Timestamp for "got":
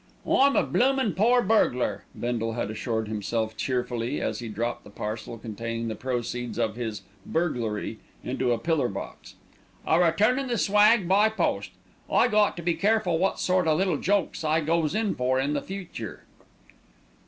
12.29-12.57